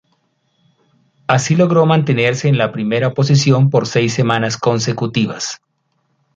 Así 1.27 1.55
logró 1.55 1.85
mantenerse 1.85 2.47
en 2.47 2.57
la 2.57 2.71
primera 2.71 3.13
posición 3.13 3.69
por 3.69 3.85
seis 3.85 4.15
semanas 4.15 4.57
consecutivas. 4.57 5.61